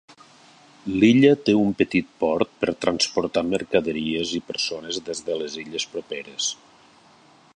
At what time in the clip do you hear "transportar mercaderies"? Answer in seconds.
2.87-4.33